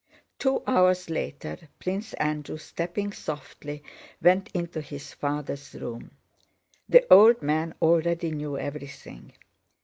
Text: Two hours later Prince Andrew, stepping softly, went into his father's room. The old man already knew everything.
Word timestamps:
Two 0.39 0.63
hours 0.65 1.11
later 1.11 1.57
Prince 1.77 2.13
Andrew, 2.13 2.57
stepping 2.57 3.13
softly, 3.13 3.83
went 4.19 4.49
into 4.51 4.81
his 4.81 5.13
father's 5.13 5.75
room. 5.75 6.09
The 6.89 7.05
old 7.13 7.43
man 7.43 7.75
already 7.83 8.31
knew 8.31 8.57
everything. 8.57 9.33